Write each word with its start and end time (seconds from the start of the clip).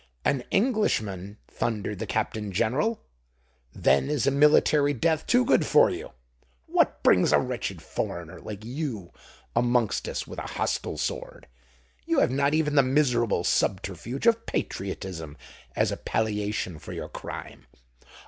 "An 0.25 0.43
Englishman!" 0.49 1.37
thundered 1.47 1.99
the 1.99 2.07
Captain 2.07 2.51
General. 2.51 3.03
"Then 3.71 4.09
is 4.09 4.25
a 4.25 4.31
military 4.31 4.95
death 4.95 5.27
too 5.27 5.45
good 5.45 5.63
for 5.63 5.91
you! 5.91 6.09
What 6.65 7.03
brings 7.03 7.31
a 7.31 7.37
wretched 7.39 7.83
foreigner 7.83 8.39
like 8.41 8.65
you 8.65 9.11
amongst 9.55 10.09
us 10.09 10.25
with 10.25 10.39
a 10.39 10.53
hostile 10.57 10.97
sword? 10.97 11.45
You 12.07 12.17
have 12.17 12.31
not 12.31 12.55
even 12.55 12.73
the 12.73 12.81
miserable 12.81 13.43
subterfuge 13.43 14.25
of 14.25 14.47
patriotism 14.47 15.37
as 15.75 15.91
a 15.91 15.97
palliation 15.97 16.79
for 16.79 16.93
your 16.93 17.07
crime. 17.07 17.67